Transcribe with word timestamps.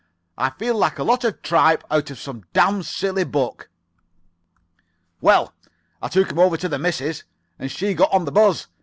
"'I 0.39 0.49
feel 0.57 0.73
like 0.75 0.97
a 0.97 1.03
lot 1.03 1.23
of 1.23 1.43
tripe 1.43 1.83
out 1.91 2.09
of 2.09 2.19
some 2.19 2.43
damn 2.53 2.81
silly 2.81 3.23
book.' 3.23 3.69
"Well, 5.21 5.53
I 6.01 6.07
took 6.07 6.31
him 6.31 6.39
over 6.39 6.57
to 6.57 6.67
the 6.67 6.79
missus, 6.79 7.23
and 7.59 7.69
she 7.71 7.93
got 7.93 8.11
on 8.11 8.25
the 8.25 8.31
buzz. 8.31 8.65